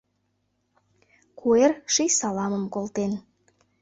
Куэр 1.39 1.71
ший 1.93 2.11
саламым 2.17 2.65
колтен. 2.73 3.11